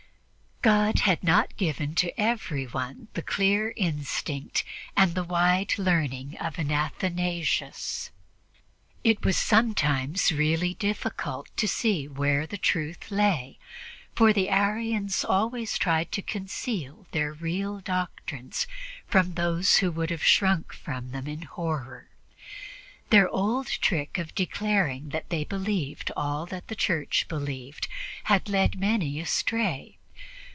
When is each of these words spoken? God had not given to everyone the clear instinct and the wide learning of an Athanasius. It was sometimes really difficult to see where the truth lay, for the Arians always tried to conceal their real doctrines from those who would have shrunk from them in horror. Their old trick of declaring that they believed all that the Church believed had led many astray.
God 0.63 0.99
had 0.99 1.23
not 1.23 1.57
given 1.57 1.95
to 1.95 2.13
everyone 2.21 3.07
the 3.15 3.23
clear 3.23 3.73
instinct 3.77 4.63
and 4.95 5.15
the 5.15 5.23
wide 5.23 5.73
learning 5.79 6.37
of 6.37 6.59
an 6.59 6.71
Athanasius. 6.71 8.11
It 9.03 9.25
was 9.25 9.35
sometimes 9.37 10.31
really 10.31 10.75
difficult 10.75 11.49
to 11.57 11.67
see 11.67 12.07
where 12.07 12.45
the 12.45 12.59
truth 12.59 13.09
lay, 13.09 13.57
for 14.15 14.33
the 14.33 14.49
Arians 14.49 15.25
always 15.25 15.79
tried 15.79 16.11
to 16.11 16.21
conceal 16.21 17.07
their 17.09 17.33
real 17.33 17.79
doctrines 17.79 18.67
from 19.07 19.33
those 19.33 19.77
who 19.77 19.89
would 19.91 20.11
have 20.11 20.23
shrunk 20.23 20.73
from 20.73 21.09
them 21.09 21.25
in 21.25 21.41
horror. 21.41 22.07
Their 23.09 23.27
old 23.27 23.65
trick 23.65 24.19
of 24.19 24.35
declaring 24.35 25.09
that 25.09 25.29
they 25.31 25.43
believed 25.43 26.11
all 26.15 26.45
that 26.45 26.67
the 26.67 26.75
Church 26.75 27.25
believed 27.27 27.87
had 28.25 28.47
led 28.47 28.79
many 28.79 29.19
astray. 29.19 29.97